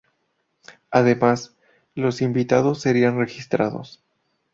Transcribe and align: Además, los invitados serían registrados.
Además, 0.89 1.55
los 1.93 2.23
invitados 2.23 2.81
serían 2.81 3.19
registrados. 3.19 4.03